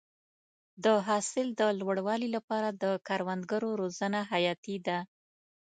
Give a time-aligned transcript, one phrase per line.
[0.83, 4.99] د حاصل د لوړوالي لپاره د کروندګرو روزنه حیاتي ده.